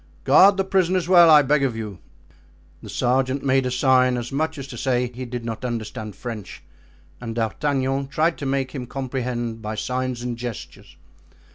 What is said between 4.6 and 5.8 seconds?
to say he did not